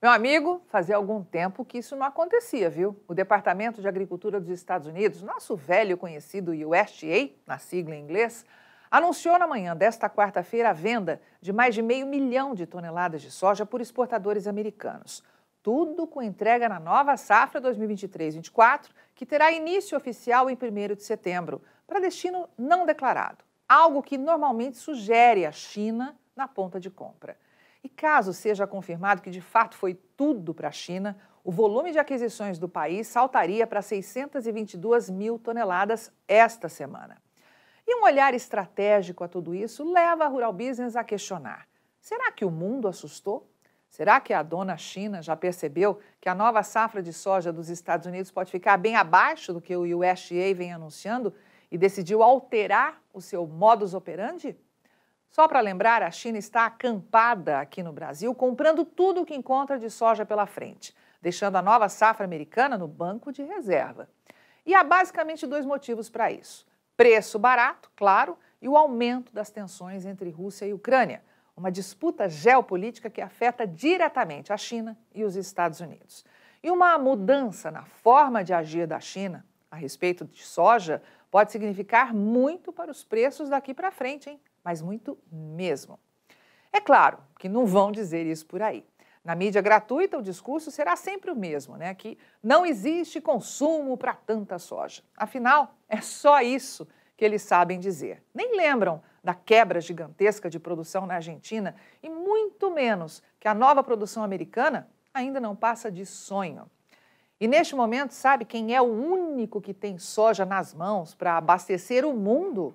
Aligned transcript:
Meu 0.00 0.12
amigo, 0.12 0.62
fazia 0.68 0.94
algum 0.94 1.24
tempo 1.24 1.64
que 1.64 1.78
isso 1.78 1.96
não 1.96 2.06
acontecia, 2.06 2.70
viu? 2.70 2.96
O 3.08 3.14
Departamento 3.14 3.80
de 3.80 3.88
Agricultura 3.88 4.38
dos 4.38 4.50
Estados 4.50 4.86
Unidos, 4.86 5.22
nosso 5.22 5.56
velho 5.56 5.96
conhecido 5.96 6.52
USDA, 6.52 7.32
na 7.44 7.58
sigla 7.58 7.96
em 7.96 8.00
inglês, 8.04 8.46
anunciou 8.88 9.36
na 9.40 9.46
manhã 9.48 9.74
desta 9.74 10.08
quarta-feira 10.08 10.70
a 10.70 10.72
venda 10.72 11.20
de 11.40 11.52
mais 11.52 11.74
de 11.74 11.82
meio 11.82 12.06
milhão 12.06 12.54
de 12.54 12.64
toneladas 12.64 13.22
de 13.22 13.32
soja 13.32 13.66
por 13.66 13.80
exportadores 13.80 14.46
americanos. 14.46 15.20
Tudo 15.64 16.06
com 16.06 16.22
entrega 16.22 16.68
na 16.68 16.78
nova 16.78 17.16
safra 17.16 17.60
2023-24, 17.60 18.90
que 19.16 19.26
terá 19.26 19.50
início 19.50 19.98
oficial 19.98 20.48
em 20.48 20.54
1 20.54 20.94
de 20.94 21.02
setembro, 21.02 21.60
para 21.88 21.98
destino 21.98 22.48
não 22.56 22.86
declarado, 22.86 23.44
algo 23.68 24.00
que 24.00 24.16
normalmente 24.16 24.76
sugere 24.76 25.44
a 25.44 25.50
China 25.50 26.16
na 26.36 26.46
ponta 26.46 26.78
de 26.78 26.88
compra. 26.88 27.36
E 27.82 27.88
caso 27.88 28.32
seja 28.32 28.66
confirmado 28.66 29.22
que 29.22 29.30
de 29.30 29.40
fato 29.40 29.76
foi 29.76 29.94
tudo 29.94 30.52
para 30.52 30.68
a 30.68 30.72
China, 30.72 31.16
o 31.44 31.52
volume 31.52 31.92
de 31.92 31.98
aquisições 31.98 32.58
do 32.58 32.68
país 32.68 33.06
saltaria 33.06 33.66
para 33.66 33.80
622 33.80 35.08
mil 35.08 35.38
toneladas 35.38 36.12
esta 36.26 36.68
semana. 36.68 37.22
E 37.86 37.94
um 37.94 38.04
olhar 38.04 38.34
estratégico 38.34 39.24
a 39.24 39.28
tudo 39.28 39.54
isso 39.54 39.90
leva 39.90 40.24
a 40.24 40.28
Rural 40.28 40.52
Business 40.52 40.94
a 40.94 41.02
questionar: 41.02 41.66
será 42.00 42.30
que 42.30 42.44
o 42.44 42.50
mundo 42.50 42.86
assustou? 42.86 43.50
Será 43.88 44.20
que 44.20 44.34
a 44.34 44.42
dona 44.42 44.76
China 44.76 45.22
já 45.22 45.34
percebeu 45.34 45.98
que 46.20 46.28
a 46.28 46.34
nova 46.34 46.62
safra 46.62 47.02
de 47.02 47.12
soja 47.12 47.50
dos 47.50 47.70
Estados 47.70 48.06
Unidos 48.06 48.30
pode 48.30 48.50
ficar 48.50 48.76
bem 48.76 48.96
abaixo 48.96 49.52
do 49.52 49.60
que 49.60 49.74
o 49.74 49.82
USDA 49.82 50.54
vem 50.54 50.72
anunciando 50.72 51.32
e 51.70 51.78
decidiu 51.78 52.22
alterar 52.22 53.02
o 53.12 53.20
seu 53.20 53.46
modus 53.46 53.94
operandi? 53.94 54.54
Só 55.30 55.46
para 55.46 55.60
lembrar, 55.60 56.02
a 56.02 56.10
China 56.10 56.38
está 56.38 56.66
acampada 56.66 57.60
aqui 57.60 57.82
no 57.82 57.92
Brasil, 57.92 58.34
comprando 58.34 58.84
tudo 58.84 59.22
o 59.22 59.26
que 59.26 59.34
encontra 59.34 59.78
de 59.78 59.90
soja 59.90 60.24
pela 60.24 60.46
frente, 60.46 60.94
deixando 61.20 61.56
a 61.56 61.62
nova 61.62 61.88
safra 61.88 62.24
americana 62.24 62.78
no 62.78 62.88
banco 62.88 63.30
de 63.30 63.42
reserva. 63.42 64.08
E 64.64 64.74
há 64.74 64.82
basicamente 64.82 65.46
dois 65.46 65.64
motivos 65.64 66.08
para 66.10 66.30
isso: 66.32 66.66
preço 66.96 67.38
barato, 67.38 67.90
claro, 67.94 68.38
e 68.60 68.68
o 68.68 68.76
aumento 68.76 69.32
das 69.32 69.50
tensões 69.50 70.04
entre 70.04 70.30
Rússia 70.30 70.66
e 70.66 70.72
Ucrânia, 70.72 71.22
uma 71.56 71.70
disputa 71.70 72.28
geopolítica 72.28 73.10
que 73.10 73.20
afeta 73.20 73.66
diretamente 73.66 74.52
a 74.52 74.56
China 74.56 74.96
e 75.14 75.24
os 75.24 75.36
Estados 75.36 75.80
Unidos. 75.80 76.24
E 76.62 76.70
uma 76.70 76.98
mudança 76.98 77.70
na 77.70 77.84
forma 77.84 78.42
de 78.42 78.52
agir 78.52 78.86
da 78.86 79.00
China 79.00 79.44
a 79.70 79.76
respeito 79.76 80.24
de 80.24 80.42
soja 80.42 81.02
pode 81.30 81.52
significar 81.52 82.14
muito 82.14 82.72
para 82.72 82.90
os 82.90 83.04
preços 83.04 83.48
daqui 83.48 83.74
para 83.74 83.90
frente, 83.90 84.30
hein? 84.30 84.40
Mas 84.64 84.82
muito 84.82 85.18
mesmo. 85.30 85.98
É 86.72 86.80
claro 86.80 87.18
que 87.38 87.48
não 87.48 87.66
vão 87.66 87.90
dizer 87.90 88.26
isso 88.26 88.46
por 88.46 88.62
aí. 88.62 88.84
Na 89.24 89.34
mídia 89.34 89.60
gratuita, 89.60 90.16
o 90.16 90.22
discurso 90.22 90.70
será 90.70 90.96
sempre 90.96 91.30
o 91.30 91.36
mesmo, 91.36 91.76
né? 91.76 91.94
Que 91.94 92.16
não 92.42 92.64
existe 92.64 93.20
consumo 93.20 93.96
para 93.96 94.14
tanta 94.14 94.58
soja. 94.58 95.02
Afinal, 95.16 95.74
é 95.88 96.00
só 96.00 96.40
isso 96.40 96.88
que 97.16 97.24
eles 97.24 97.42
sabem 97.42 97.78
dizer. 97.78 98.22
Nem 98.32 98.56
lembram 98.56 99.02
da 99.22 99.34
quebra 99.34 99.80
gigantesca 99.80 100.48
de 100.48 100.58
produção 100.58 101.04
na 101.06 101.16
Argentina 101.16 101.74
e 102.02 102.08
muito 102.08 102.70
menos 102.70 103.22
que 103.38 103.48
a 103.48 103.54
nova 103.54 103.82
produção 103.82 104.22
americana 104.22 104.88
ainda 105.12 105.40
não 105.40 105.54
passa 105.54 105.90
de 105.90 106.06
sonho. 106.06 106.70
E 107.40 107.46
neste 107.46 107.74
momento, 107.74 108.12
sabe 108.12 108.44
quem 108.44 108.74
é 108.74 108.80
o 108.80 108.86
único 108.86 109.60
que 109.60 109.74
tem 109.74 109.98
soja 109.98 110.44
nas 110.46 110.72
mãos 110.72 111.14
para 111.14 111.36
abastecer 111.36 112.04
o 112.04 112.12
mundo? 112.12 112.74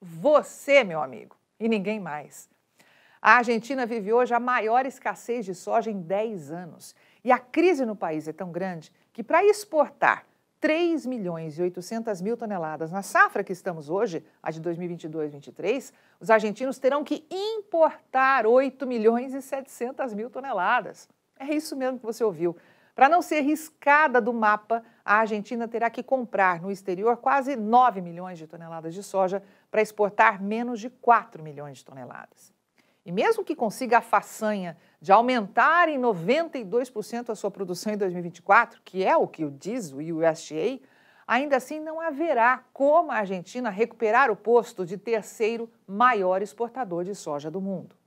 Você, 0.00 0.82
meu 0.82 1.02
amigo, 1.02 1.36
e 1.58 1.68
ninguém 1.68 2.00
mais. 2.00 2.48
A 3.20 3.36
Argentina 3.36 3.84
vive 3.84 4.12
hoje 4.12 4.32
a 4.32 4.40
maior 4.40 4.86
escassez 4.86 5.44
de 5.44 5.54
soja 5.54 5.90
em 5.90 6.00
10 6.00 6.50
anos. 6.50 6.94
E 7.22 7.30
a 7.30 7.38
crise 7.38 7.84
no 7.84 7.94
país 7.94 8.26
é 8.26 8.32
tão 8.32 8.50
grande 8.50 8.90
que, 9.12 9.22
para 9.22 9.44
exportar 9.44 10.24
3 10.58 11.04
milhões 11.04 11.58
e 11.58 11.62
800 11.62 12.22
mil 12.22 12.34
toneladas 12.34 12.90
na 12.90 13.02
safra 13.02 13.44
que 13.44 13.52
estamos 13.52 13.90
hoje, 13.90 14.24
a 14.42 14.50
de 14.50 14.60
2022-23, 14.62 15.92
os 16.18 16.30
argentinos 16.30 16.78
terão 16.78 17.04
que 17.04 17.26
importar 17.30 18.46
8 18.46 18.86
milhões 18.86 19.34
e 19.34 19.42
700 19.42 20.14
mil 20.14 20.30
toneladas. 20.30 21.06
É 21.38 21.54
isso 21.54 21.76
mesmo 21.76 21.98
que 21.98 22.06
você 22.06 22.24
ouviu. 22.24 22.56
Para 22.94 23.08
não 23.08 23.22
ser 23.22 23.40
riscada 23.40 24.20
do 24.20 24.32
mapa, 24.32 24.82
a 25.02 25.16
Argentina 25.16 25.66
terá 25.66 25.88
que 25.88 26.02
comprar 26.02 26.60
no 26.60 26.70
exterior 26.70 27.16
quase 27.16 27.56
9 27.56 28.02
milhões 28.02 28.38
de 28.38 28.46
toneladas 28.46 28.92
de 28.92 29.02
soja 29.02 29.42
para 29.70 29.82
exportar 29.82 30.42
menos 30.42 30.80
de 30.80 30.90
4 30.90 31.42
milhões 31.42 31.78
de 31.78 31.84
toneladas. 31.84 32.52
E 33.04 33.12
mesmo 33.12 33.44
que 33.44 33.56
consiga 33.56 33.98
a 33.98 34.02
façanha 34.02 34.76
de 35.00 35.10
aumentar 35.10 35.88
em 35.88 35.98
92% 35.98 37.30
a 37.30 37.34
sua 37.34 37.50
produção 37.50 37.92
em 37.92 37.96
2024, 37.96 38.80
que 38.84 39.04
é 39.04 39.16
o 39.16 39.26
que 39.26 39.48
diz 39.48 39.92
o 39.92 39.98
USDA, 39.98 40.80
ainda 41.26 41.56
assim 41.56 41.80
não 41.80 42.00
haverá 42.00 42.64
como 42.72 43.10
a 43.10 43.16
Argentina 43.16 43.70
recuperar 43.70 44.30
o 44.30 44.36
posto 44.36 44.84
de 44.84 44.98
terceiro 44.98 45.70
maior 45.86 46.42
exportador 46.42 47.04
de 47.04 47.14
soja 47.14 47.50
do 47.50 47.60
mundo. 47.60 47.99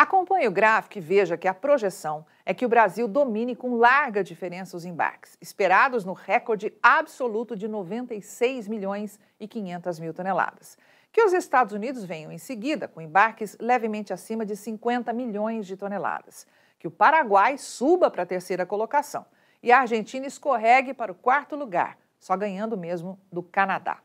Acompanhe 0.00 0.48
o 0.48 0.50
gráfico 0.50 0.96
e 0.96 1.00
veja 1.02 1.36
que 1.36 1.46
a 1.46 1.52
projeção 1.52 2.24
é 2.46 2.54
que 2.54 2.64
o 2.64 2.68
Brasil 2.70 3.06
domine 3.06 3.54
com 3.54 3.76
larga 3.76 4.24
diferença 4.24 4.74
os 4.74 4.86
embarques, 4.86 5.36
esperados 5.42 6.06
no 6.06 6.14
recorde 6.14 6.72
absoluto 6.82 7.54
de 7.54 7.68
96 7.68 8.66
milhões 8.66 9.20
e 9.38 9.46
500 9.46 10.00
mil 10.00 10.14
toneladas. 10.14 10.78
Que 11.12 11.22
os 11.22 11.34
Estados 11.34 11.74
Unidos 11.74 12.02
venham 12.02 12.32
em 12.32 12.38
seguida 12.38 12.88
com 12.88 13.02
embarques 13.02 13.58
levemente 13.60 14.10
acima 14.10 14.46
de 14.46 14.56
50 14.56 15.12
milhões 15.12 15.66
de 15.66 15.76
toneladas. 15.76 16.46
Que 16.78 16.88
o 16.88 16.90
Paraguai 16.90 17.58
suba 17.58 18.10
para 18.10 18.22
a 18.22 18.26
terceira 18.26 18.64
colocação 18.64 19.26
e 19.62 19.70
a 19.70 19.80
Argentina 19.80 20.26
escorregue 20.26 20.94
para 20.94 21.12
o 21.12 21.14
quarto 21.14 21.54
lugar, 21.54 21.98
só 22.18 22.34
ganhando 22.38 22.74
mesmo 22.74 23.20
do 23.30 23.42
Canadá. 23.42 23.98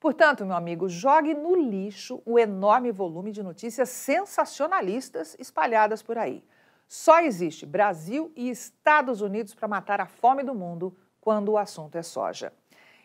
Portanto, 0.00 0.46
meu 0.46 0.54
amigo, 0.54 0.88
jogue 0.88 1.34
no 1.34 1.56
lixo 1.56 2.22
o 2.24 2.38
enorme 2.38 2.92
volume 2.92 3.32
de 3.32 3.42
notícias 3.42 3.88
sensacionalistas 3.88 5.34
espalhadas 5.40 6.02
por 6.02 6.16
aí. 6.16 6.44
Só 6.86 7.20
existe 7.20 7.66
Brasil 7.66 8.32
e 8.36 8.48
Estados 8.48 9.20
Unidos 9.20 9.54
para 9.54 9.66
matar 9.66 10.00
a 10.00 10.06
fome 10.06 10.44
do 10.44 10.54
mundo 10.54 10.96
quando 11.20 11.50
o 11.50 11.58
assunto 11.58 11.98
é 11.98 12.02
soja. 12.02 12.52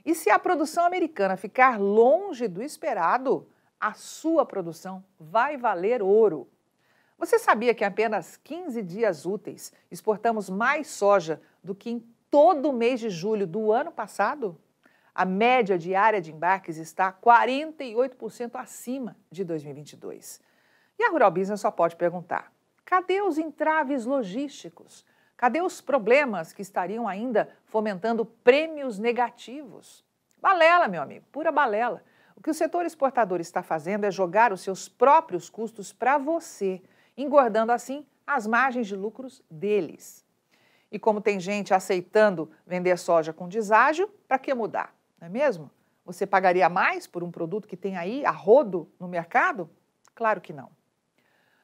E 0.05 0.13
se 0.13 0.29
a 0.29 0.37
produção 0.37 0.85
americana 0.85 1.35
ficar 1.35 1.79
longe 1.79 2.47
do 2.47 2.61
esperado, 2.61 3.47
a 3.79 3.93
sua 3.93 4.45
produção 4.45 5.03
vai 5.19 5.57
valer 5.57 6.01
ouro. 6.01 6.47
Você 7.17 7.39
sabia 7.39 7.73
que 7.73 7.83
em 7.83 7.87
apenas 7.87 8.37
15 8.37 8.81
dias 8.83 9.25
úteis 9.25 9.73
exportamos 9.89 10.49
mais 10.49 10.87
soja 10.87 11.41
do 11.63 11.73
que 11.73 11.89
em 11.89 11.99
todo 12.29 12.69
o 12.69 12.73
mês 12.73 12.99
de 12.99 13.09
julho 13.09 13.47
do 13.47 13.71
ano 13.71 13.91
passado? 13.91 14.57
A 15.15 15.25
média 15.25 15.77
diária 15.77 16.19
de 16.19 16.31
embarques 16.31 16.77
está 16.77 17.11
48% 17.11 18.55
acima 18.55 19.15
de 19.29 19.43
2022. 19.43 20.41
E 20.97 21.03
a 21.03 21.09
Rural 21.09 21.29
Business 21.29 21.61
só 21.61 21.69
pode 21.69 21.95
perguntar: 21.95 22.51
cadê 22.83 23.21
os 23.21 23.37
entraves 23.37 24.05
logísticos? 24.05 25.05
Cadê 25.37 25.61
os 25.61 25.81
problemas 25.81 26.53
que 26.53 26.61
estariam 26.61 27.07
ainda 27.07 27.49
fomentando 27.65 28.25
prêmios 28.25 28.97
negativos? 28.97 30.03
Balela, 30.41 30.87
meu 30.87 31.01
amigo, 31.01 31.25
pura 31.31 31.51
balela. 31.51 32.03
O 32.35 32.41
que 32.41 32.49
o 32.49 32.53
setor 32.53 32.85
exportador 32.85 33.39
está 33.39 33.61
fazendo 33.61 34.05
é 34.05 34.11
jogar 34.11 34.51
os 34.51 34.61
seus 34.61 34.87
próprios 34.89 35.49
custos 35.49 35.93
para 35.93 36.17
você, 36.17 36.81
engordando 37.15 37.71
assim 37.71 38.05
as 38.25 38.47
margens 38.47 38.87
de 38.87 38.95
lucros 38.95 39.43
deles. 39.49 40.25
E 40.91 40.97
como 40.97 41.21
tem 41.21 41.39
gente 41.39 41.73
aceitando 41.73 42.49
vender 42.65 42.97
soja 42.97 43.33
com 43.33 43.47
deságio, 43.47 44.07
para 44.27 44.39
que 44.39 44.53
mudar? 44.53 44.95
Não 45.23 45.27
é 45.27 45.29
mesmo? 45.29 45.71
Você 46.03 46.27
pagaria 46.27 46.67
mais 46.67 47.07
por 47.07 47.23
um 47.23 47.31
produto 47.31 47.65
que 47.65 47.77
tem 47.77 47.95
aí 47.95 48.25
a 48.25 48.31
rodo 48.31 48.91
no 48.99 49.07
mercado? 49.07 49.69
Claro 50.13 50.41
que 50.41 50.51
não. 50.51 50.69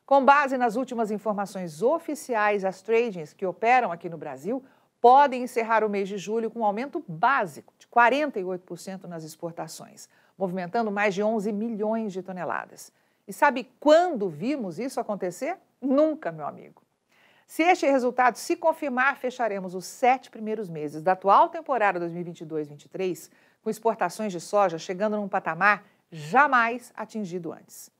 Com 0.05 0.23
base 0.23 0.57
nas 0.57 0.77
últimas 0.77 1.11
informações 1.11 1.81
oficiais, 1.81 2.63
as 2.63 2.81
tradings 2.81 3.33
que 3.33 3.45
operam 3.45 3.91
aqui 3.91 4.07
no 4.07 4.17
Brasil 4.17 4.63
podem 5.01 5.43
encerrar 5.43 5.83
o 5.83 5.89
mês 5.89 6.07
de 6.07 6.17
julho 6.17 6.49
com 6.49 6.61
um 6.61 6.65
aumento 6.65 7.03
básico 7.05 7.73
de 7.77 7.85
48% 7.87 9.03
nas 9.03 9.25
exportações, 9.25 10.07
movimentando 10.37 10.89
mais 10.89 11.13
de 11.13 11.21
11 11.21 11.51
milhões 11.51 12.13
de 12.13 12.23
toneladas. 12.23 12.93
E 13.27 13.33
sabe 13.33 13.69
quando 13.77 14.29
vimos 14.29 14.79
isso 14.79 15.01
acontecer? 15.01 15.57
Nunca, 15.81 16.31
meu 16.31 16.47
amigo. 16.47 16.81
Se 17.49 17.63
este 17.63 17.87
resultado 17.87 18.35
se 18.35 18.55
confirmar, 18.55 19.17
fecharemos 19.17 19.73
os 19.73 19.83
sete 19.83 20.29
primeiros 20.29 20.69
meses 20.69 21.01
da 21.01 21.13
atual 21.13 21.49
temporada 21.49 21.99
2022-23 21.99 23.27
com 23.61 23.69
exportações 23.69 24.31
de 24.31 24.39
soja 24.39 24.77
chegando 24.77 25.17
num 25.17 25.27
patamar 25.27 25.83
jamais 26.11 26.91
atingido 26.95 27.51
antes. 27.51 27.91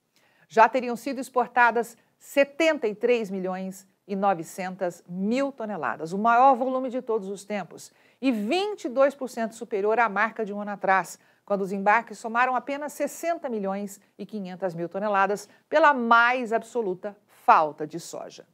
Já 0.47 0.67
teriam 0.67 0.95
sido 0.95 1.19
exportadas 1.19 1.95
73 2.17 3.29
milhões 3.29 3.87
e 4.07 4.15
900 4.15 5.03
mil 5.07 5.51
toneladas, 5.51 6.13
o 6.13 6.17
maior 6.17 6.55
volume 6.55 6.89
de 6.89 7.01
todos 7.01 7.29
os 7.29 7.45
tempos, 7.45 7.91
e 8.19 8.31
22% 8.31 9.51
superior 9.51 9.99
à 9.99 10.09
marca 10.09 10.43
de 10.43 10.51
um 10.51 10.59
ano 10.59 10.71
atrás, 10.71 11.19
quando 11.45 11.61
os 11.61 11.71
embarques 11.71 12.17
somaram 12.17 12.55
apenas 12.55 12.93
60 12.93 13.47
milhões 13.49 14.01
e 14.17 14.25
500 14.25 14.73
mil 14.73 14.89
toneladas 14.89 15.47
pela 15.69 15.93
mais 15.93 16.51
absoluta 16.51 17.15
falta 17.27 17.85
de 17.85 17.99
soja. 17.99 18.47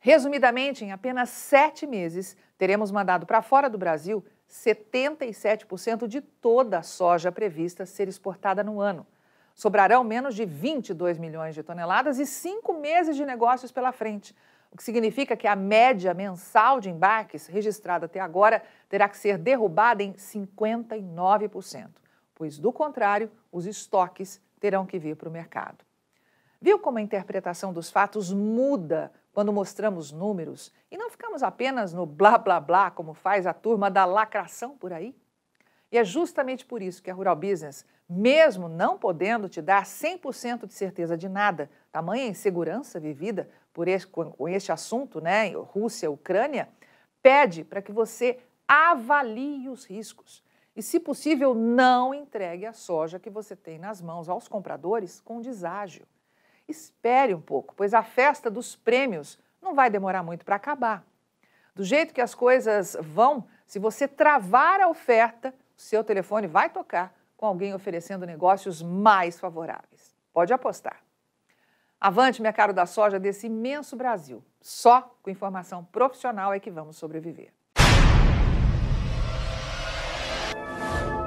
Resumidamente, 0.00 0.84
em 0.84 0.92
apenas 0.92 1.30
sete 1.30 1.86
meses, 1.86 2.36
teremos 2.56 2.90
mandado 2.90 3.26
para 3.26 3.42
fora 3.42 3.68
do 3.68 3.76
Brasil 3.76 4.24
77% 4.48 6.06
de 6.06 6.20
toda 6.20 6.78
a 6.78 6.82
soja 6.82 7.30
prevista 7.32 7.84
ser 7.84 8.08
exportada 8.08 8.62
no 8.64 8.80
ano. 8.80 9.06
Sobrarão 9.54 10.04
menos 10.04 10.34
de 10.34 10.44
22 10.44 11.18
milhões 11.18 11.54
de 11.54 11.62
toneladas 11.62 12.18
e 12.18 12.26
cinco 12.26 12.72
meses 12.74 13.16
de 13.16 13.26
negócios 13.26 13.72
pela 13.72 13.90
frente, 13.90 14.34
o 14.70 14.76
que 14.76 14.84
significa 14.84 15.36
que 15.36 15.46
a 15.46 15.56
média 15.56 16.14
mensal 16.14 16.78
de 16.80 16.90
embarques 16.90 17.46
registrada 17.46 18.06
até 18.06 18.20
agora 18.20 18.62
terá 18.88 19.08
que 19.08 19.16
ser 19.16 19.36
derrubada 19.38 20.02
em 20.02 20.12
59%, 20.12 21.88
pois, 22.34 22.58
do 22.58 22.72
contrário, 22.72 23.30
os 23.50 23.66
estoques 23.66 24.40
terão 24.60 24.86
que 24.86 24.98
vir 24.98 25.16
para 25.16 25.28
o 25.28 25.32
mercado. 25.32 25.84
Viu 26.60 26.78
como 26.78 26.98
a 26.98 27.02
interpretação 27.02 27.72
dos 27.72 27.90
fatos 27.90 28.32
muda 28.32 29.12
quando 29.32 29.52
mostramos 29.52 30.10
números 30.10 30.72
e 30.90 30.96
não 30.96 31.10
ficamos 31.10 31.42
apenas 31.42 31.92
no 31.92 32.04
blá 32.06 32.36
blá 32.38 32.58
blá, 32.60 32.90
como 32.90 33.14
faz 33.14 33.46
a 33.46 33.52
turma 33.52 33.90
da 33.90 34.04
lacração 34.04 34.76
por 34.76 34.92
aí? 34.92 35.14
E 35.90 35.96
é 35.98 36.04
justamente 36.04 36.66
por 36.66 36.82
isso 36.82 37.02
que 37.02 37.10
a 37.10 37.14
Rural 37.14 37.36
Business, 37.36 37.86
mesmo 38.08 38.68
não 38.68 38.98
podendo 38.98 39.48
te 39.48 39.62
dar 39.62 39.84
100% 39.84 40.66
de 40.66 40.74
certeza 40.74 41.16
de 41.16 41.28
nada, 41.28 41.70
tamanha 41.90 42.26
insegurança 42.26 43.00
vivida 43.00 43.48
por 43.72 43.88
este, 43.88 44.06
com 44.06 44.48
este 44.48 44.72
assunto, 44.72 45.20
né, 45.20 45.50
Rússia, 45.50 46.10
Ucrânia, 46.10 46.68
pede 47.22 47.64
para 47.64 47.80
que 47.80 47.92
você 47.92 48.38
avalie 48.66 49.68
os 49.68 49.84
riscos 49.84 50.42
e, 50.76 50.82
se 50.82 51.00
possível, 51.00 51.54
não 51.54 52.12
entregue 52.12 52.66
a 52.66 52.72
soja 52.72 53.18
que 53.18 53.30
você 53.30 53.56
tem 53.56 53.78
nas 53.78 54.02
mãos 54.02 54.28
aos 54.28 54.46
compradores 54.46 55.20
com 55.20 55.40
deságio 55.40 56.06
espere 56.68 57.34
um 57.34 57.40
pouco, 57.40 57.74
pois 57.74 57.94
a 57.94 58.02
festa 58.02 58.50
dos 58.50 58.76
prêmios 58.76 59.38
não 59.60 59.74
vai 59.74 59.90
demorar 59.90 60.22
muito 60.22 60.44
para 60.44 60.56
acabar. 60.56 61.04
Do 61.74 61.84
jeito 61.84 62.12
que 62.12 62.20
as 62.20 62.34
coisas 62.34 62.96
vão, 63.00 63.46
se 63.66 63.78
você 63.78 64.06
travar 64.06 64.80
a 64.80 64.88
oferta, 64.88 65.54
o 65.76 65.80
seu 65.80 66.04
telefone 66.04 66.46
vai 66.46 66.68
tocar 66.68 67.14
com 67.36 67.46
alguém 67.46 67.72
oferecendo 67.72 68.26
negócios 68.26 68.82
mais 68.82 69.38
favoráveis. 69.38 70.14
Pode 70.32 70.52
apostar. 70.52 71.00
Avante, 72.00 72.42
caro 72.52 72.72
da 72.72 72.86
soja 72.86 73.18
desse 73.18 73.46
imenso 73.46 73.96
Brasil. 73.96 74.44
Só 74.60 75.16
com 75.22 75.30
informação 75.30 75.84
profissional 75.84 76.52
é 76.52 76.60
que 76.60 76.70
vamos 76.70 76.96
sobreviver. 76.96 77.52